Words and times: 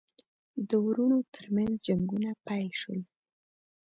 د 0.69 0.71
وروڼو 0.85 1.19
ترمنځ 1.33 1.73
جنګونه 1.87 2.29
پیل 2.45 2.69
شول. 2.81 3.01